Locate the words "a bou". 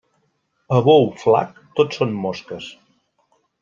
0.77-1.05